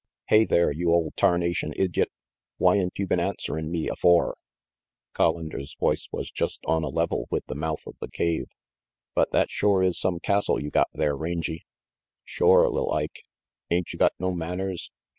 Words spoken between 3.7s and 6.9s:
me afore?" Collander's voice was just on a